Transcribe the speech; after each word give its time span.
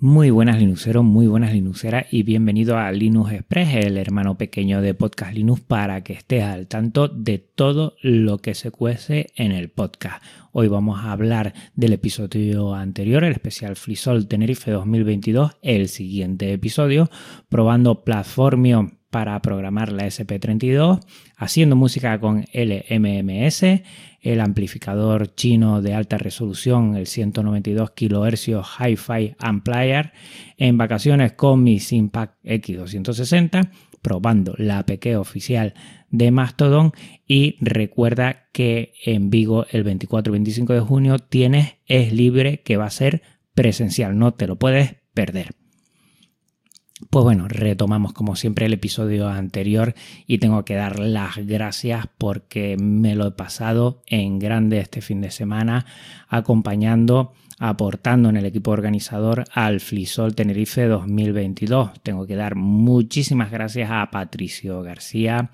Muy 0.00 0.30
buenas 0.30 0.60
Linuxeros, 0.60 1.02
muy 1.02 1.26
buenas 1.26 1.52
Linuxeras 1.52 2.06
y 2.12 2.22
bienvenido 2.22 2.78
a 2.78 2.92
Linux 2.92 3.32
Express, 3.32 3.84
el 3.84 3.96
hermano 3.96 4.38
pequeño 4.38 4.80
de 4.80 4.94
Podcast 4.94 5.34
Linux, 5.34 5.60
para 5.62 6.04
que 6.04 6.12
estés 6.12 6.44
al 6.44 6.68
tanto 6.68 7.08
de 7.08 7.38
todo 7.38 7.96
lo 8.00 8.38
que 8.38 8.54
se 8.54 8.70
cuece 8.70 9.26
en 9.34 9.50
el 9.50 9.70
podcast. 9.70 10.22
Hoy 10.52 10.68
vamos 10.68 11.00
a 11.00 11.10
hablar 11.10 11.52
del 11.74 11.94
episodio 11.94 12.76
anterior, 12.76 13.24
el 13.24 13.32
especial 13.32 13.74
FreeSol 13.74 14.28
Tenerife 14.28 14.70
2022, 14.70 15.56
el 15.62 15.88
siguiente 15.88 16.52
episodio, 16.52 17.10
probando 17.48 18.04
Platformio 18.04 18.97
para 19.10 19.40
programar 19.40 19.92
la 19.92 20.06
SP32, 20.06 21.00
haciendo 21.36 21.76
música 21.76 22.18
con 22.20 22.44
LMMS, 22.52 23.62
el 24.20 24.40
amplificador 24.40 25.34
chino 25.34 25.80
de 25.80 25.94
alta 25.94 26.18
resolución, 26.18 26.96
el 26.96 27.06
192 27.06 27.92
kHz 27.92 28.48
Hi-Fi 28.78 29.36
Amplifier, 29.38 30.12
en 30.56 30.76
vacaciones 30.76 31.32
con 31.32 31.62
mi 31.62 31.78
Simpac 31.78 32.36
X260, 32.44 33.70
probando 34.02 34.54
la 34.58 34.78
APK 34.78 35.16
oficial 35.18 35.74
de 36.10 36.30
Mastodon 36.30 36.92
y 37.26 37.56
recuerda 37.60 38.48
que 38.52 38.92
en 39.04 39.30
Vigo 39.30 39.66
el 39.70 39.84
24 39.84 40.30
y 40.30 40.32
25 40.32 40.72
de 40.72 40.80
junio 40.80 41.18
tienes 41.18 41.76
Es 41.86 42.12
Libre 42.12 42.62
que 42.62 42.76
va 42.76 42.86
a 42.86 42.90
ser 42.90 43.22
presencial, 43.54 44.18
no 44.18 44.34
te 44.34 44.46
lo 44.46 44.56
puedes 44.56 44.96
perder. 45.14 45.54
Pues 47.10 47.22
bueno, 47.22 47.46
retomamos 47.46 48.12
como 48.12 48.34
siempre 48.34 48.66
el 48.66 48.72
episodio 48.72 49.28
anterior 49.28 49.94
y 50.26 50.38
tengo 50.38 50.64
que 50.64 50.74
dar 50.74 50.98
las 50.98 51.36
gracias 51.36 52.08
porque 52.18 52.76
me 52.76 53.14
lo 53.14 53.28
he 53.28 53.30
pasado 53.30 54.02
en 54.08 54.40
grande 54.40 54.80
este 54.80 55.00
fin 55.00 55.20
de 55.20 55.30
semana 55.30 55.86
acompañando, 56.28 57.34
aportando 57.60 58.28
en 58.30 58.36
el 58.36 58.46
equipo 58.46 58.72
organizador 58.72 59.44
al 59.52 59.78
Flisol 59.78 60.34
Tenerife 60.34 60.86
2022. 60.86 62.02
Tengo 62.02 62.26
que 62.26 62.34
dar 62.34 62.56
muchísimas 62.56 63.52
gracias 63.52 63.90
a 63.92 64.10
Patricio 64.10 64.82
García, 64.82 65.52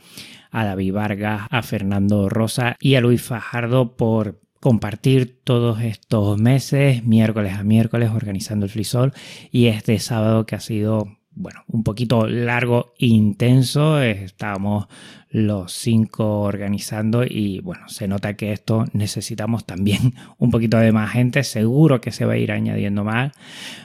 a 0.51 0.65
David 0.65 0.95
Vargas, 0.95 1.43
a 1.51 1.63
Fernando 1.63 2.31
Rosa 2.31 2.77
y 2.81 2.95
a 2.95 3.03
Luis 3.03 3.21
Fajardo 3.21 3.97
por 3.97 4.41
compartir 4.61 5.43
todos 5.45 5.83
estos 5.83 6.41
meses, 6.41 7.05
miércoles 7.05 7.53
a 7.53 7.65
miércoles, 7.65 8.13
organizando 8.15 8.65
el 8.65 8.73
Flisol 8.73 9.13
y 9.53 9.67
este 9.67 9.99
sábado 9.99 10.47
que 10.47 10.55
ha 10.55 10.61
sido 10.61 11.19
bueno, 11.35 11.65
un 11.69 11.83
poquito 11.83 12.27
largo 12.27 12.95
intenso. 12.99 14.01
Estábamos 14.01 14.87
los 15.31 15.73
cinco 15.73 16.43
organizando 16.43 17.25
y 17.25 17.61
bueno, 17.61 17.89
se 17.89 18.07
nota 18.09 18.35
que 18.35 18.53
esto 18.53 18.85
necesitamos 18.93 19.67
también 19.67 20.15
un 20.39 20.51
poquito 20.51 20.79
de 20.79 20.93
más 20.93 21.11
gente. 21.11 21.43
Seguro 21.43 22.01
que 22.01 22.13
se 22.13 22.25
va 22.25 22.35
a 22.35 22.39
ir 22.39 22.53
añadiendo 22.53 23.05
más. 23.05 23.33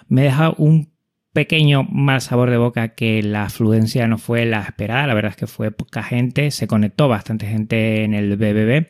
Me 0.07 0.23
deja 0.23 0.53
un 0.57 0.91
pequeño 1.33 1.83
mal 1.83 2.21
sabor 2.21 2.49
de 2.49 2.57
boca 2.57 2.89
que 2.89 3.21
la 3.23 3.43
afluencia 3.43 4.07
no 4.07 4.17
fue 4.17 4.45
la 4.45 4.61
esperada. 4.61 5.07
La 5.07 5.13
verdad 5.13 5.31
es 5.31 5.37
que 5.37 5.47
fue 5.47 5.71
poca 5.71 6.03
gente. 6.03 6.51
Se 6.51 6.67
conectó 6.67 7.07
bastante 7.07 7.47
gente 7.47 8.03
en 8.03 8.13
el 8.13 8.35
BBB. 8.35 8.87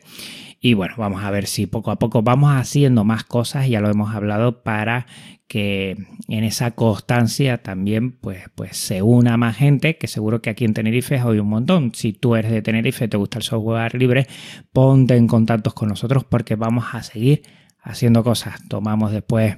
Y 0.62 0.74
bueno, 0.74 0.94
vamos 0.98 1.24
a 1.24 1.30
ver 1.30 1.46
si 1.46 1.66
poco 1.66 1.90
a 1.90 1.98
poco 1.98 2.22
vamos 2.22 2.52
haciendo 2.52 3.02
más 3.02 3.24
cosas, 3.24 3.68
ya 3.68 3.80
lo 3.80 3.88
hemos 3.88 4.14
hablado, 4.14 4.62
para 4.62 5.06
que 5.48 5.96
en 6.28 6.44
esa 6.44 6.72
constancia 6.72 7.62
también 7.62 8.12
pues, 8.12 8.44
pues 8.54 8.76
se 8.76 9.00
una 9.00 9.38
más 9.38 9.56
gente, 9.56 9.96
que 9.96 10.06
seguro 10.06 10.42
que 10.42 10.50
aquí 10.50 10.66
en 10.66 10.74
Tenerife 10.74 11.18
hay 11.18 11.38
un 11.38 11.48
montón. 11.48 11.92
Si 11.94 12.12
tú 12.12 12.36
eres 12.36 12.52
de 12.52 12.60
Tenerife, 12.60 13.08
te 13.08 13.16
gusta 13.16 13.38
el 13.38 13.44
software 13.44 13.94
libre, 13.94 14.26
ponte 14.72 15.16
en 15.16 15.26
contacto 15.26 15.72
con 15.72 15.88
nosotros 15.88 16.24
porque 16.24 16.56
vamos 16.56 16.84
a 16.92 17.02
seguir 17.02 17.42
haciendo 17.80 18.22
cosas. 18.22 18.60
Tomamos 18.68 19.12
después 19.12 19.56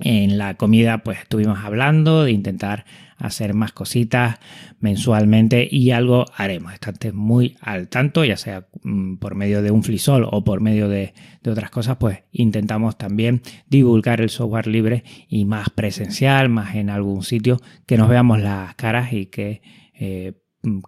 en 0.00 0.38
la 0.38 0.54
comida 0.54 0.98
pues 0.98 1.20
estuvimos 1.20 1.58
hablando 1.60 2.24
de 2.24 2.32
intentar 2.32 2.84
hacer 3.20 3.54
más 3.54 3.72
cositas 3.72 4.38
mensualmente 4.80 5.68
y 5.70 5.90
algo 5.90 6.24
haremos. 6.34 6.72
Estate 6.72 7.12
muy 7.12 7.56
al 7.60 7.88
tanto, 7.88 8.24
ya 8.24 8.36
sea 8.36 8.66
mm, 8.82 9.16
por 9.16 9.34
medio 9.34 9.62
de 9.62 9.70
un 9.70 9.82
flisol 9.82 10.26
o 10.30 10.42
por 10.42 10.60
medio 10.60 10.88
de, 10.88 11.12
otras 11.46 11.70
cosas, 11.70 11.96
pues 11.98 12.24
intentamos 12.32 12.98
también 12.98 13.42
divulgar 13.68 14.20
el 14.20 14.30
software 14.30 14.66
libre 14.66 15.04
y 15.28 15.44
más 15.44 15.70
presencial, 15.70 16.48
más 16.48 16.74
en 16.74 16.90
algún 16.90 17.22
sitio, 17.22 17.60
que 17.86 17.96
nos 17.96 18.08
veamos 18.08 18.40
las 18.40 18.74
caras 18.74 19.12
y 19.12 19.26
que 19.26 19.62
eh, 19.94 20.34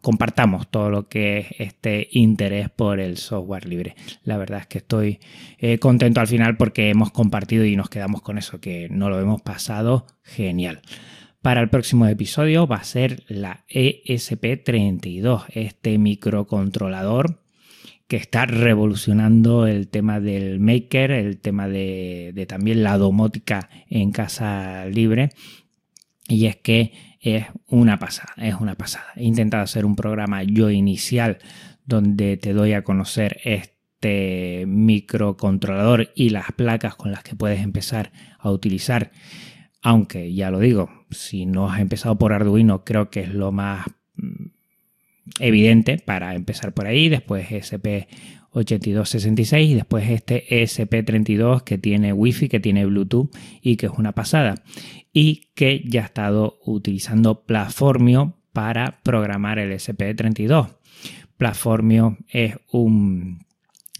compartamos 0.00 0.70
todo 0.70 0.90
lo 0.90 1.08
que 1.08 1.38
es 1.38 1.46
este 1.58 2.08
interés 2.12 2.68
por 2.68 3.00
el 3.00 3.16
software 3.16 3.66
libre. 3.66 3.94
La 4.22 4.36
verdad 4.36 4.60
es 4.60 4.66
que 4.66 4.78
estoy 4.78 5.20
eh, 5.58 5.78
contento 5.78 6.20
al 6.20 6.26
final 6.26 6.56
porque 6.56 6.90
hemos 6.90 7.10
compartido 7.10 7.64
y 7.64 7.76
nos 7.76 7.88
quedamos 7.88 8.22
con 8.22 8.38
eso, 8.38 8.60
que 8.60 8.88
no 8.90 9.08
lo 9.08 9.18
hemos 9.20 9.40
pasado 9.40 10.06
genial. 10.22 10.82
Para 11.40 11.60
el 11.60 11.70
próximo 11.70 12.06
episodio 12.06 12.66
va 12.66 12.76
a 12.76 12.84
ser 12.84 13.24
la 13.28 13.64
ESP32, 13.68 15.44
este 15.54 15.98
microcontrolador 15.98 17.40
que 18.06 18.16
está 18.16 18.44
revolucionando 18.44 19.66
el 19.66 19.88
tema 19.88 20.20
del 20.20 20.60
maker, 20.60 21.10
el 21.10 21.38
tema 21.38 21.66
de 21.66 22.44
también 22.46 22.82
la 22.82 22.98
domótica 22.98 23.70
en 23.88 24.12
casa 24.12 24.84
libre. 24.84 25.30
Y 26.28 26.46
es 26.46 26.56
que 26.56 26.92
es 27.22 27.46
una 27.68 27.98
pasada, 28.00 28.34
es 28.36 28.56
una 28.56 28.74
pasada. 28.74 29.06
He 29.14 29.24
intentado 29.24 29.62
hacer 29.62 29.86
un 29.86 29.94
programa 29.94 30.42
yo 30.42 30.70
inicial 30.70 31.38
donde 31.86 32.36
te 32.36 32.52
doy 32.52 32.72
a 32.72 32.82
conocer 32.82 33.40
este 33.44 34.64
microcontrolador 34.66 36.10
y 36.16 36.30
las 36.30 36.50
placas 36.52 36.96
con 36.96 37.12
las 37.12 37.22
que 37.22 37.36
puedes 37.36 37.60
empezar 37.60 38.12
a 38.38 38.50
utilizar. 38.50 39.12
Aunque 39.82 40.34
ya 40.34 40.50
lo 40.50 40.58
digo, 40.58 40.90
si 41.10 41.46
no 41.46 41.70
has 41.70 41.80
empezado 41.80 42.18
por 42.18 42.32
Arduino, 42.32 42.84
creo 42.84 43.08
que 43.08 43.20
es 43.20 43.32
lo 43.32 43.52
más 43.52 43.86
mm, 44.16 44.46
evidente 45.38 45.98
para 45.98 46.34
empezar 46.34 46.74
por 46.74 46.88
ahí. 46.88 47.08
Después 47.08 47.52
SP8266 48.52 49.66
y 49.66 49.74
después 49.74 50.08
este 50.08 50.62
ESP32 50.62 51.62
que 51.62 51.78
tiene 51.78 52.12
Wi-Fi, 52.12 52.48
que 52.48 52.60
tiene 52.60 52.86
Bluetooth 52.86 53.30
y 53.60 53.76
que 53.76 53.86
es 53.86 53.92
una 53.96 54.12
pasada 54.12 54.62
y 55.12 55.50
que 55.54 55.82
ya 55.86 56.02
ha 56.02 56.06
estado 56.06 56.58
utilizando 56.64 57.44
Platformio 57.44 58.38
para 58.52 59.00
programar 59.02 59.58
el 59.58 59.72
SP32. 59.72 60.68
Platformio 61.36 62.18
es 62.28 62.56
un 62.70 63.44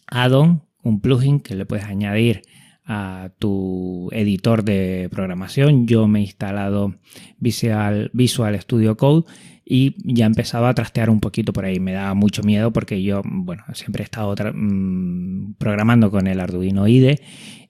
add-on, 0.06 0.62
un 0.82 1.00
plugin 1.00 1.40
que 1.40 1.54
le 1.54 1.66
puedes 1.66 1.84
añadir 1.84 2.42
a 2.84 3.30
tu 3.38 4.08
editor 4.12 4.64
de 4.64 5.08
programación. 5.10 5.86
Yo 5.86 6.08
me 6.08 6.20
he 6.20 6.22
instalado 6.22 6.94
Visual, 7.38 8.10
Visual 8.12 8.60
Studio 8.60 8.96
Code 8.96 9.24
y 9.64 9.94
ya 10.04 10.26
empezaba 10.26 10.68
a 10.68 10.74
trastear 10.74 11.10
un 11.10 11.20
poquito 11.20 11.52
por 11.52 11.64
ahí. 11.64 11.78
Me 11.80 11.92
daba 11.92 12.14
mucho 12.14 12.42
miedo 12.42 12.72
porque 12.72 13.02
yo, 13.02 13.22
bueno, 13.24 13.64
siempre 13.74 14.02
he 14.02 14.04
estado 14.04 14.34
mm, 14.52 15.54
programando 15.54 16.10
con 16.10 16.26
el 16.26 16.40
Arduino 16.40 16.88
IDE 16.88 17.20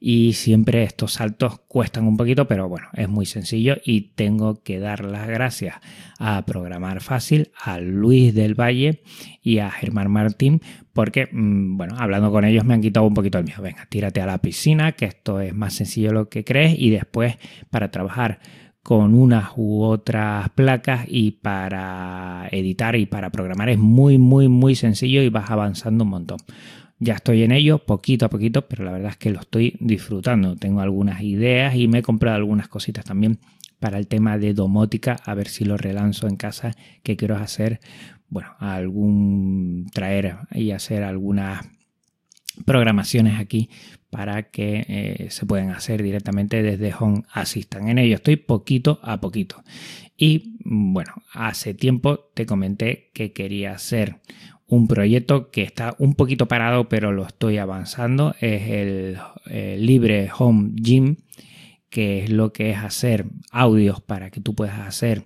y 0.00 0.32
siempre 0.32 0.82
estos 0.82 1.12
saltos 1.12 1.60
cuestan 1.68 2.06
un 2.06 2.16
poquito, 2.16 2.48
pero 2.48 2.68
bueno, 2.68 2.88
es 2.94 3.08
muy 3.08 3.24
sencillo 3.24 3.76
y 3.84 4.12
tengo 4.14 4.62
que 4.62 4.80
dar 4.80 5.04
las 5.04 5.28
gracias 5.28 5.76
a 6.18 6.44
Programar 6.44 7.00
Fácil, 7.00 7.52
a 7.62 7.78
Luis 7.78 8.34
del 8.34 8.58
Valle 8.58 9.02
y 9.42 9.58
a 9.58 9.70
Germán 9.70 10.10
Martín 10.10 10.60
porque, 10.92 11.28
mm, 11.30 11.76
bueno, 11.76 11.96
hablando 11.98 12.30
con 12.32 12.44
ellos 12.44 12.64
me 12.64 12.74
han 12.74 12.80
quitado 12.80 13.06
un 13.06 13.14
poquito 13.14 13.38
el 13.38 13.44
miedo. 13.44 13.62
Venga, 13.62 13.86
tírate 13.88 14.20
a 14.20 14.26
la 14.26 14.38
piscina, 14.38 14.92
que 14.92 15.04
esto 15.04 15.40
es 15.40 15.54
más 15.54 15.74
sencillo 15.74 16.08
de 16.08 16.14
lo 16.14 16.28
que 16.28 16.44
crees 16.44 16.78
y 16.78 16.90
después 16.90 17.36
para 17.70 17.90
trabajar 17.90 18.40
con 18.82 19.14
unas 19.14 19.50
u 19.56 19.82
otras 19.82 20.48
placas 20.50 21.06
y 21.08 21.32
para 21.32 22.48
editar 22.50 22.96
y 22.96 23.06
para 23.06 23.30
programar 23.30 23.68
es 23.68 23.78
muy 23.78 24.18
muy 24.18 24.48
muy 24.48 24.74
sencillo 24.74 25.22
y 25.22 25.28
vas 25.28 25.50
avanzando 25.50 26.04
un 26.04 26.10
montón. 26.10 26.38
Ya 26.98 27.14
estoy 27.14 27.42
en 27.42 27.50
ello 27.52 27.78
poquito 27.78 28.26
a 28.26 28.30
poquito, 28.30 28.68
pero 28.68 28.84
la 28.84 28.92
verdad 28.92 29.10
es 29.10 29.16
que 29.16 29.30
lo 29.30 29.40
estoy 29.40 29.76
disfrutando. 29.80 30.54
Tengo 30.54 30.80
algunas 30.80 31.20
ideas 31.22 31.74
y 31.74 31.88
me 31.88 31.98
he 31.98 32.02
comprado 32.02 32.36
algunas 32.36 32.68
cositas 32.68 33.04
también 33.04 33.38
para 33.80 33.98
el 33.98 34.06
tema 34.06 34.38
de 34.38 34.54
domótica, 34.54 35.16
a 35.24 35.34
ver 35.34 35.48
si 35.48 35.64
lo 35.64 35.76
relanzo 35.76 36.28
en 36.28 36.36
casa, 36.36 36.76
que 37.02 37.16
quiero 37.16 37.36
hacer, 37.36 37.80
bueno, 38.28 38.50
algún 38.60 39.86
traer 39.92 40.36
y 40.52 40.70
hacer 40.70 41.02
algunas 41.02 41.66
programaciones 42.64 43.40
aquí 43.40 43.68
para 44.12 44.50
que 44.50 44.84
eh, 44.88 45.30
se 45.30 45.46
puedan 45.46 45.70
hacer 45.70 46.02
directamente 46.02 46.62
desde 46.62 46.92
Home 47.00 47.22
Assistant. 47.32 47.88
En 47.88 47.98
ello 47.98 48.16
estoy 48.16 48.36
poquito 48.36 49.00
a 49.02 49.22
poquito. 49.22 49.64
Y 50.18 50.58
bueno, 50.66 51.14
hace 51.32 51.72
tiempo 51.72 52.30
te 52.34 52.44
comenté 52.44 53.10
que 53.14 53.32
quería 53.32 53.72
hacer 53.72 54.16
un 54.66 54.86
proyecto 54.86 55.50
que 55.50 55.62
está 55.62 55.96
un 55.98 56.12
poquito 56.12 56.46
parado, 56.46 56.90
pero 56.90 57.10
lo 57.10 57.26
estoy 57.26 57.56
avanzando. 57.56 58.34
Es 58.38 58.68
el, 58.68 59.18
Libre 59.78 60.28
Home 60.38 60.72
Gym, 60.74 61.16
que 61.88 62.24
es 62.24 62.30
lo 62.30 62.52
que 62.52 62.72
es 62.72 62.76
hacer 62.76 63.24
audios 63.50 64.02
para 64.02 64.28
que 64.28 64.42
tú 64.42 64.54
puedas 64.54 64.80
hacer 64.80 65.24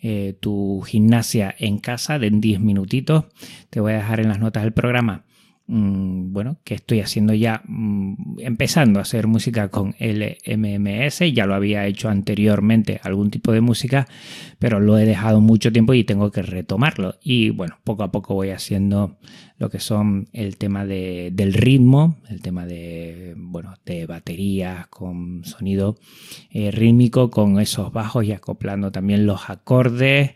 eh, 0.00 0.36
tu 0.38 0.80
gimnasia 0.82 1.52
en 1.58 1.78
casa 1.78 2.20
de 2.20 2.30
10 2.30 2.60
minutitos. 2.60 3.24
Te 3.68 3.80
voy 3.80 3.94
a 3.94 3.96
dejar 3.96 4.20
en 4.20 4.28
las 4.28 4.38
notas 4.38 4.62
del 4.62 4.72
programa 4.72 5.24
Mm, 5.70 6.32
bueno, 6.32 6.56
que 6.64 6.74
estoy 6.74 7.00
haciendo 7.00 7.34
ya, 7.34 7.60
mm, 7.66 8.38
empezando 8.38 9.00
a 9.00 9.02
hacer 9.02 9.26
música 9.26 9.68
con 9.68 9.94
LMMS, 9.98 11.30
ya 11.30 11.44
lo 11.44 11.54
había 11.54 11.86
hecho 11.86 12.08
anteriormente 12.08 13.00
algún 13.02 13.30
tipo 13.30 13.52
de 13.52 13.60
música, 13.60 14.08
pero 14.58 14.80
lo 14.80 14.96
he 14.96 15.04
dejado 15.04 15.42
mucho 15.42 15.70
tiempo 15.70 15.92
y 15.92 16.04
tengo 16.04 16.30
que 16.30 16.40
retomarlo. 16.40 17.16
Y 17.22 17.50
bueno, 17.50 17.76
poco 17.84 18.02
a 18.02 18.10
poco 18.10 18.34
voy 18.34 18.48
haciendo 18.48 19.18
lo 19.58 19.68
que 19.68 19.78
son 19.78 20.28
el 20.32 20.56
tema 20.56 20.86
del 20.86 21.52
ritmo, 21.52 22.16
el 22.30 22.40
tema 22.40 22.64
de, 22.64 23.34
bueno, 23.36 23.74
de 23.84 24.06
baterías 24.06 24.86
con 24.86 25.44
sonido 25.44 25.98
eh, 26.50 26.70
rítmico, 26.70 27.30
con 27.30 27.60
esos 27.60 27.92
bajos 27.92 28.24
y 28.24 28.32
acoplando 28.32 28.90
también 28.90 29.26
los 29.26 29.50
acordes 29.50 30.30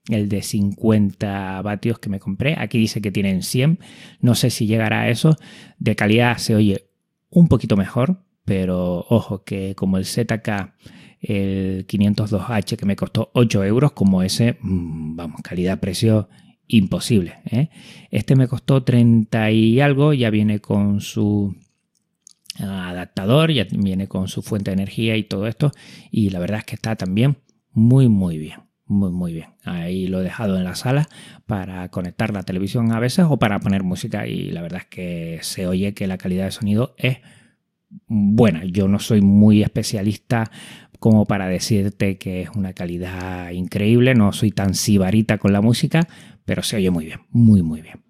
el 0.09 0.29
de 0.29 0.41
50 0.41 1.61
vatios 1.61 1.99
que 1.99 2.09
me 2.09 2.19
compré. 2.19 2.55
Aquí 2.57 2.77
dice 2.77 3.01
que 3.01 3.11
tienen 3.11 3.43
100. 3.43 3.79
No 4.19 4.35
sé 4.35 4.49
si 4.49 4.67
llegará 4.67 5.01
a 5.01 5.09
eso. 5.09 5.37
De 5.79 5.95
calidad 5.95 6.37
se 6.37 6.55
oye 6.55 6.89
un 7.29 7.47
poquito 7.47 7.77
mejor, 7.77 8.25
pero 8.45 9.05
ojo 9.09 9.43
que 9.43 9.75
como 9.75 9.97
el 9.97 10.05
ZK, 10.05 10.73
el 11.21 11.85
502H 11.87 12.75
que 12.75 12.85
me 12.85 12.95
costó 12.95 13.31
8 13.33 13.63
euros, 13.63 13.91
como 13.91 14.23
ese, 14.23 14.57
mm, 14.61 15.15
vamos, 15.15 15.41
calidad-precio 15.41 16.29
imposible. 16.67 17.35
¿eh? 17.45 17.69
Este 18.09 18.35
me 18.35 18.47
costó 18.47 18.83
30 18.83 19.51
y 19.51 19.79
algo, 19.81 20.13
ya 20.13 20.29
viene 20.29 20.59
con 20.59 21.01
su 21.01 21.55
adaptador, 22.59 23.51
ya 23.51 23.65
viene 23.71 24.07
con 24.07 24.27
su 24.27 24.41
fuente 24.41 24.71
de 24.71 24.75
energía 24.75 25.15
y 25.17 25.23
todo 25.23 25.47
esto. 25.47 25.71
Y 26.11 26.29
la 26.29 26.39
verdad 26.39 26.59
es 26.59 26.65
que 26.65 26.75
está 26.75 26.95
también 26.95 27.37
muy, 27.71 28.07
muy 28.09 28.37
bien 28.37 28.71
muy, 28.91 29.11
muy 29.11 29.33
bien. 29.33 29.47
Ahí 29.63 30.07
lo 30.07 30.19
he 30.19 30.23
dejado 30.23 30.57
en 30.57 30.65
la 30.65 30.75
sala 30.75 31.07
para 31.45 31.89
conectar 31.89 32.33
la 32.33 32.43
televisión 32.43 32.91
a 32.91 32.99
veces 32.99 33.25
o 33.27 33.39
para 33.39 33.59
poner 33.59 33.83
música 33.83 34.27
y 34.27 34.51
la 34.51 34.61
verdad 34.61 34.81
es 34.81 34.87
que 34.87 35.39
se 35.41 35.65
oye 35.65 35.93
que 35.93 36.07
la 36.07 36.17
calidad 36.17 36.45
de 36.45 36.51
sonido 36.51 36.93
es 36.97 37.19
buena. 38.07 38.65
Yo 38.65 38.87
no 38.87 38.99
soy 38.99 39.21
muy 39.21 39.63
especialista 39.63 40.51
como 41.01 41.25
para 41.25 41.47
decirte 41.47 42.19
que 42.19 42.43
es 42.43 42.49
una 42.55 42.73
calidad 42.73 43.49
increíble, 43.49 44.13
no 44.13 44.33
soy 44.33 44.51
tan 44.51 44.75
sibarita 44.75 45.39
con 45.39 45.51
la 45.51 45.59
música, 45.59 46.07
pero 46.45 46.63
se 46.63 46.77
oye 46.77 46.91
muy 46.91 47.05
bien, 47.05 47.19
muy, 47.31 47.61
muy 47.61 47.81
bien. 47.81 48.01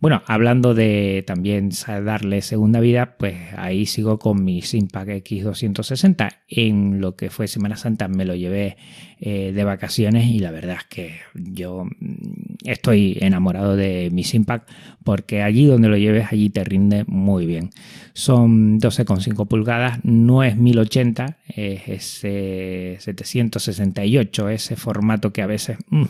Bueno, 0.00 0.22
hablando 0.26 0.74
de 0.74 1.24
también 1.26 1.70
darle 2.04 2.40
segunda 2.40 2.78
vida, 2.78 3.16
pues 3.18 3.36
ahí 3.56 3.84
sigo 3.84 4.20
con 4.20 4.44
mi 4.44 4.62
Simpac 4.62 5.08
X260. 5.08 6.38
En 6.46 7.00
lo 7.00 7.16
que 7.16 7.30
fue 7.30 7.48
Semana 7.48 7.76
Santa 7.76 8.06
me 8.06 8.24
lo 8.24 8.36
llevé 8.36 8.76
eh, 9.20 9.50
de 9.52 9.64
vacaciones 9.64 10.26
y 10.26 10.38
la 10.38 10.52
verdad 10.52 10.76
es 10.78 10.84
que 10.84 11.14
yo 11.34 11.84
mm, 11.84 12.58
estoy 12.64 13.18
enamorado 13.20 13.74
de 13.74 14.10
mi 14.12 14.22
Simpac 14.22 14.70
porque 15.02 15.42
allí 15.42 15.66
donde 15.66 15.88
lo 15.88 15.96
lleves, 15.96 16.26
allí 16.30 16.50
te 16.50 16.62
rinde 16.62 17.02
muy 17.08 17.44
bien. 17.44 17.70
Son 18.12 18.78
12,5 18.78 19.48
pulgadas, 19.48 19.98
no 20.04 20.44
es 20.44 20.56
1080, 20.56 21.38
es 21.48 21.88
ese 21.88 22.96
768, 23.00 24.48
ese 24.50 24.76
formato 24.76 25.32
que 25.32 25.42
a 25.42 25.46
veces, 25.46 25.78
mm, 25.88 26.04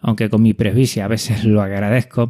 aunque 0.00 0.30
con 0.30 0.40
mi 0.40 0.54
presbicia 0.54 1.07
a 1.08 1.10
veces 1.10 1.44
lo 1.44 1.62
agradezco, 1.62 2.28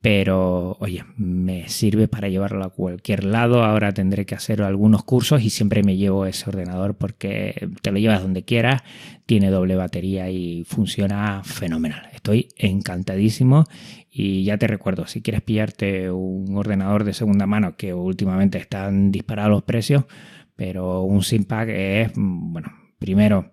pero 0.00 0.76
oye, 0.78 1.02
me 1.16 1.68
sirve 1.68 2.06
para 2.06 2.28
llevarlo 2.28 2.64
a 2.64 2.70
cualquier 2.70 3.24
lado. 3.24 3.64
Ahora 3.64 3.92
tendré 3.92 4.24
que 4.24 4.36
hacer 4.36 4.62
algunos 4.62 5.02
cursos 5.02 5.42
y 5.42 5.50
siempre 5.50 5.82
me 5.82 5.96
llevo 5.96 6.24
ese 6.24 6.48
ordenador 6.48 6.94
porque 6.94 7.68
te 7.82 7.90
lo 7.90 7.98
llevas 7.98 8.22
donde 8.22 8.44
quieras, 8.44 8.84
tiene 9.26 9.50
doble 9.50 9.74
batería 9.74 10.30
y 10.30 10.62
funciona 10.62 11.42
fenomenal. 11.42 12.08
Estoy 12.14 12.46
encantadísimo 12.56 13.64
y 14.08 14.44
ya 14.44 14.56
te 14.56 14.68
recuerdo, 14.68 15.08
si 15.08 15.20
quieres 15.20 15.42
pillarte 15.42 16.12
un 16.12 16.56
ordenador 16.56 17.02
de 17.02 17.12
segunda 17.12 17.46
mano 17.46 17.76
que 17.76 17.92
últimamente 17.92 18.58
están 18.58 19.10
disparados 19.10 19.50
los 19.50 19.62
precios, 19.64 20.04
pero 20.54 21.02
un 21.02 21.24
Simpack 21.24 21.70
es, 21.70 22.12
bueno, 22.14 22.70
primero 23.00 23.50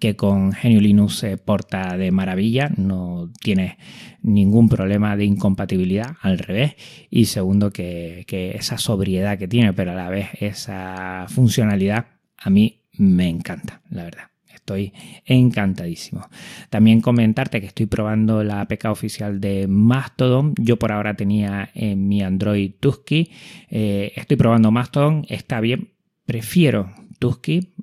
que 0.00 0.16
con 0.16 0.50
GNU 0.50 0.80
Linux 0.80 1.18
se 1.18 1.36
porta 1.36 1.96
de 1.96 2.10
maravilla, 2.10 2.70
no 2.76 3.30
tiene 3.40 3.78
ningún 4.22 4.68
problema 4.68 5.16
de 5.16 5.24
incompatibilidad, 5.24 6.16
al 6.20 6.38
revés. 6.38 6.74
Y 7.10 7.26
segundo, 7.26 7.70
que, 7.70 8.24
esa 8.56 8.78
sobriedad 8.78 9.38
que 9.38 9.48
tiene, 9.48 9.72
pero 9.72 9.92
a 9.92 9.94
la 9.94 10.08
vez 10.08 10.28
esa 10.40 11.26
funcionalidad, 11.28 12.06
a 12.36 12.50
mí 12.50 12.82
me 12.92 13.28
encanta, 13.28 13.82
la 13.90 14.04
verdad. 14.04 14.24
Estoy 14.52 14.92
encantadísimo. 15.24 16.28
También 16.70 17.00
comentarte 17.00 17.60
que 17.60 17.68
estoy 17.68 17.86
probando 17.86 18.42
la 18.42 18.62
APK 18.62 18.86
oficial 18.86 19.40
de 19.40 19.68
Mastodon. 19.68 20.54
Yo 20.58 20.76
por 20.76 20.90
ahora 20.90 21.14
tenía 21.14 21.70
en 21.74 22.08
mi 22.08 22.22
Android 22.22 22.72
Tusky. 22.80 23.30
Eh, 23.70 24.12
estoy 24.16 24.36
probando 24.36 24.72
Mastodon. 24.72 25.24
Está 25.28 25.60
bien. 25.60 25.90
Prefiero 26.24 26.90
Tusky, 27.18 27.74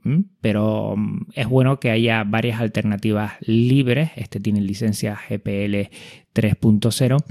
pero 0.42 0.96
mm, 0.96 1.28
es 1.34 1.48
bueno 1.48 1.80
que 1.80 1.92
haya 1.92 2.24
varias 2.24 2.60
alternativas 2.60 3.34
libres. 3.42 4.12
Este 4.16 4.40
tiene 4.40 4.62
licencia 4.62 5.16
GPL 5.16 5.90
3.0 6.34 7.24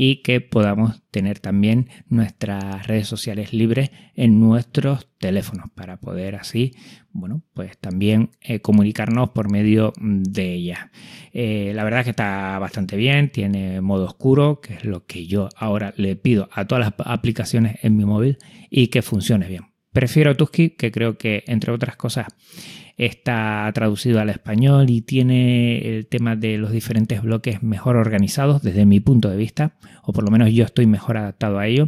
y 0.00 0.22
que 0.22 0.40
podamos 0.40 1.02
tener 1.10 1.40
también 1.40 1.88
nuestras 2.08 2.86
redes 2.86 3.08
sociales 3.08 3.52
libres 3.52 3.90
en 4.14 4.38
nuestros 4.38 5.08
teléfonos 5.18 5.70
para 5.74 5.96
poder 5.98 6.36
así, 6.36 6.76
bueno, 7.10 7.42
pues 7.52 7.76
también 7.78 8.30
eh, 8.40 8.60
comunicarnos 8.60 9.30
por 9.30 9.50
medio 9.50 9.92
de 10.00 10.54
ellas. 10.54 10.78
Eh, 11.32 11.72
la 11.74 11.82
verdad 11.82 12.00
es 12.00 12.04
que 12.04 12.10
está 12.10 12.60
bastante 12.60 12.96
bien, 12.96 13.32
tiene 13.32 13.80
modo 13.80 14.04
oscuro, 14.04 14.60
que 14.60 14.74
es 14.74 14.84
lo 14.84 15.04
que 15.04 15.26
yo 15.26 15.48
ahora 15.56 15.92
le 15.96 16.14
pido 16.14 16.48
a 16.52 16.66
todas 16.66 16.84
las 16.84 16.94
aplicaciones 17.04 17.78
en 17.82 17.96
mi 17.96 18.04
móvil 18.04 18.38
y 18.70 18.88
que 18.88 19.02
funcione 19.02 19.48
bien 19.48 19.64
Prefiero 19.98 20.36
Tusky, 20.36 20.70
que 20.70 20.92
creo 20.92 21.18
que, 21.18 21.42
entre 21.48 21.72
otras 21.72 21.96
cosas, 21.96 22.28
está 22.96 23.68
traducido 23.74 24.20
al 24.20 24.30
español 24.30 24.90
y 24.90 25.00
tiene 25.00 25.78
el 25.78 26.06
tema 26.06 26.36
de 26.36 26.56
los 26.56 26.70
diferentes 26.70 27.20
bloques 27.20 27.64
mejor 27.64 27.96
organizados 27.96 28.62
desde 28.62 28.86
mi 28.86 29.00
punto 29.00 29.28
de 29.28 29.36
vista, 29.36 29.76
o 30.04 30.12
por 30.12 30.22
lo 30.22 30.30
menos 30.30 30.52
yo 30.52 30.64
estoy 30.64 30.86
mejor 30.86 31.16
adaptado 31.16 31.58
a 31.58 31.66
ello. 31.66 31.86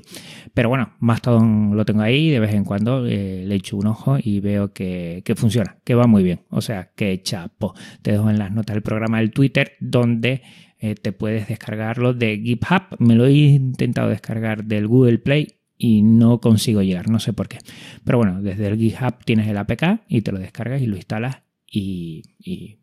Pero 0.54 0.68
bueno, 0.68 0.94
Mastodon 0.98 1.76
lo 1.76 1.84
tengo 1.84 2.02
ahí, 2.02 2.30
de 2.30 2.40
vez 2.40 2.52
en 2.52 2.64
cuando 2.64 3.06
eh, 3.06 3.44
le 3.46 3.54
echo 3.54 3.76
un 3.76 3.86
ojo 3.86 4.18
y 4.20 4.40
veo 4.40 4.72
que, 4.72 5.22
funciona, 5.36 5.76
que 5.84 5.94
va 5.94 6.08
muy 6.08 6.24
bien. 6.24 6.40
O 6.50 6.62
sea, 6.62 6.90
que 6.96 7.22
chapo. 7.22 7.74
Te 8.02 8.10
dejo 8.10 8.28
en 8.28 8.40
las 8.40 8.50
notas 8.50 8.74
del 8.74 8.82
programa 8.82 9.18
del 9.18 9.30
Twitter 9.30 9.74
donde 9.78 10.42
eh, 10.80 10.96
te 10.96 11.12
puedes 11.12 11.46
descargarlo 11.46 12.12
de 12.12 12.40
GitHub. 12.42 12.96
Me 12.98 13.14
lo 13.14 13.26
he 13.26 13.34
intentado 13.34 14.08
descargar 14.08 14.64
del 14.64 14.88
Google 14.88 15.18
Play 15.18 15.59
y 15.82 16.02
no 16.02 16.40
consigo 16.42 16.82
llegar, 16.82 17.08
no 17.08 17.18
sé 17.18 17.32
por 17.32 17.49
qué. 17.49 17.58
Pero 18.04 18.18
bueno, 18.18 18.42
desde 18.42 18.66
el 18.66 18.76
GitHub 18.76 19.25
tienes 19.25 19.49
el 19.49 19.56
APK 19.56 20.02
y 20.08 20.20
te 20.20 20.30
lo 20.30 20.38
descargas 20.38 20.82
y 20.82 20.87
lo 20.87 20.94
instalas 20.94 21.38
y, 21.66 22.22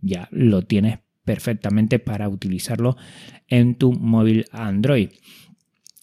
ya 0.01 0.27
lo 0.31 0.63
tienes 0.63 0.99
perfectamente 1.23 1.99
para 1.99 2.27
utilizarlo 2.27 2.97
en 3.47 3.75
tu 3.75 3.93
móvil 3.93 4.45
Android. 4.51 5.09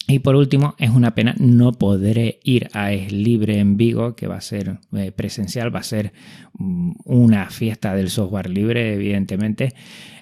Y 0.07 0.19
por 0.19 0.35
último, 0.35 0.75
es 0.77 0.91
una 0.91 1.15
pena 1.15 1.33
no 1.39 1.71
poder 1.71 2.37
ir 2.43 2.69
a 2.73 2.91
Es 2.91 3.11
Libre 3.11 3.57
en 3.57 3.75
Vigo, 3.75 4.15
que 4.15 4.27
va 4.27 4.35
a 4.35 4.41
ser 4.41 4.77
eh, 4.93 5.11
presencial, 5.11 5.73
va 5.73 5.79
a 5.79 5.83
ser 5.83 6.13
mm, 6.53 6.91
una 7.05 7.49
fiesta 7.49 7.95
del 7.95 8.11
software 8.11 8.51
libre, 8.51 8.93
evidentemente. 8.93 9.73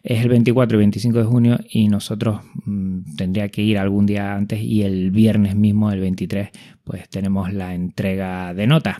Es 0.01 0.21
el 0.21 0.29
24 0.29 0.77
y 0.77 0.79
25 0.79 1.17
de 1.17 1.25
junio 1.25 1.59
y 1.69 1.89
nosotros 1.89 2.39
mm, 2.65 3.15
tendría 3.17 3.49
que 3.49 3.61
ir 3.61 3.77
algún 3.77 4.05
día 4.05 4.35
antes 4.35 4.61
y 4.61 4.83
el 4.83 5.11
viernes 5.11 5.57
mismo, 5.57 5.91
el 5.91 5.99
23, 5.99 6.49
pues 6.85 7.09
tenemos 7.09 7.51
la 7.51 7.75
entrega 7.75 8.53
de 8.53 8.67
notas. 8.67 8.97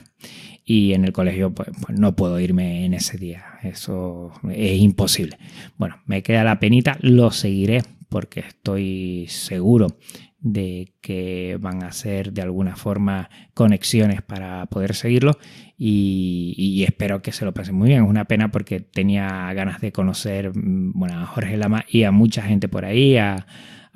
Y 0.66 0.94
en 0.94 1.06
el 1.06 1.14
colegio 1.14 1.54
pues, 1.54 1.70
pues, 1.82 1.98
no 1.98 2.16
puedo 2.16 2.40
irme 2.42 2.86
en 2.86 2.94
ese 2.94 3.18
día, 3.18 3.44
eso 3.64 4.32
es 4.50 4.80
imposible. 4.80 5.38
Bueno, 5.78 5.98
me 6.06 6.24
queda 6.24 6.44
la 6.44 6.60
penita, 6.60 6.98
lo 7.02 7.32
seguiré 7.32 7.84
porque 8.10 8.42
estoy 8.42 9.26
seguro 9.28 9.98
de 10.44 10.94
que 11.00 11.58
van 11.60 11.84
a 11.84 11.94
ser 11.94 12.34
de 12.34 12.42
alguna 12.42 12.76
forma 12.76 13.30
conexiones 13.54 14.22
para 14.22 14.66
poder 14.66 14.94
seguirlo 14.94 15.38
y, 15.78 16.84
espero 16.86 17.22
que 17.22 17.32
se 17.32 17.46
lo 17.46 17.54
pasen 17.54 17.76
muy 17.76 17.90
bien. 17.90 18.04
Es 18.04 18.10
una 18.10 18.26
pena 18.26 18.52
porque 18.52 18.82
tenía 18.82 19.52
ganas 19.54 19.82
de 19.82 19.92
conocer 19.92 20.52
mm, 20.56 20.92
bueno, 20.94 21.22
a 21.22 21.26
Jorge 21.26 21.58
Lama 21.58 21.86
y 21.90 22.04
a 22.04 22.12
mucha 22.12 22.42
gente 22.44 22.68
por 22.68 22.86
ahí, 22.86 23.18
a, 23.18 23.46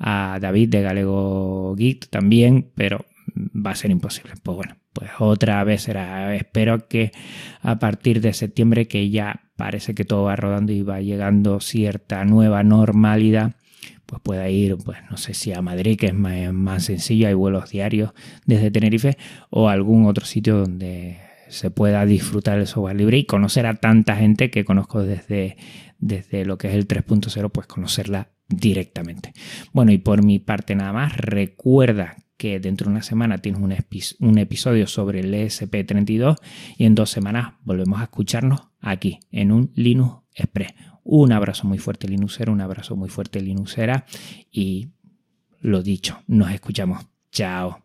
David 0.00 0.68
de 0.68 0.82
Galego 0.82 1.74
Geek 1.76 2.08
también, 2.08 2.70
pero 2.76 3.04
va 3.34 3.72
a 3.72 3.74
ser 3.74 3.90
imposible. 3.90 4.34
Pues 4.42 4.56
bueno, 4.56 4.76
pues 4.92 5.10
otra 5.18 5.62
vez 5.64 5.82
será. 5.82 6.34
Espero 6.36 6.86
que 6.86 7.10
a 7.62 7.78
partir 7.80 8.20
de 8.20 8.32
septiembre, 8.32 8.86
que 8.86 9.10
ya 9.10 9.40
parece 9.56 9.94
que 9.94 10.04
todo 10.04 10.24
va 10.24 10.36
rodando 10.36 10.72
y 10.72 10.82
va 10.82 11.00
llegando 11.00 11.58
cierta 11.60 12.24
nueva 12.24 12.62
normalidad, 12.62 13.56
pues 14.08 14.22
pueda 14.22 14.48
ir, 14.48 14.78
pues 14.78 14.96
no 15.10 15.18
sé 15.18 15.34
si 15.34 15.52
a 15.52 15.60
Madrid, 15.60 15.98
que 15.98 16.06
es 16.06 16.14
más, 16.14 16.82
sencillo, 16.82 17.28
hay 17.28 17.34
vuelos 17.34 17.68
diarios 17.68 18.12
desde 18.46 18.70
Tenerife, 18.70 19.18
o 19.50 19.68
algún 19.68 20.06
otro 20.06 20.24
sitio 20.24 20.56
donde 20.56 21.18
se 21.48 21.70
pueda 21.70 22.06
disfrutar 22.06 22.58
el 22.58 22.66
software 22.66 22.96
libre 22.96 23.18
y 23.18 23.24
conocer 23.24 23.66
a 23.66 23.74
tanta 23.74 24.16
gente 24.16 24.50
que 24.50 24.64
conozco 24.64 25.02
desde, 25.02 25.58
desde 25.98 26.46
lo 26.46 26.56
que 26.56 26.68
es 26.68 26.74
el 26.74 26.88
3.0, 26.88 27.50
pues 27.50 27.66
conocerla 27.66 28.30
directamente. 28.48 29.34
Bueno, 29.74 29.92
y 29.92 29.98
por 29.98 30.24
mi 30.24 30.38
parte 30.38 30.74
nada 30.74 30.94
más, 30.94 31.14
recuerda 31.18 32.16
que 32.38 32.60
dentro 32.60 32.86
de 32.86 32.92
una 32.92 33.02
semana 33.02 33.38
tienes 33.38 33.60
un, 33.60 33.74
un 34.20 34.38
episodio 34.38 34.86
sobre 34.86 35.20
el 35.20 35.34
ESP32 35.34 36.36
y 36.78 36.86
en 36.86 36.94
dos 36.94 37.10
semanas 37.10 37.56
volvemos 37.62 38.00
a 38.00 38.04
escucharnos 38.04 38.67
aquí 38.80 39.20
en 39.30 39.52
un 39.52 39.72
Linux 39.74 40.22
Express. 40.34 40.74
Un 41.04 41.32
abrazo 41.32 41.66
muy 41.66 41.78
fuerte 41.78 42.08
Linuxero, 42.08 42.52
un 42.52 42.60
abrazo 42.60 42.96
muy 42.96 43.08
fuerte 43.08 43.40
Linuxera 43.40 44.04
y 44.50 44.88
lo 45.60 45.82
dicho, 45.82 46.22
nos 46.26 46.50
escuchamos. 46.50 47.06
Chao. 47.30 47.82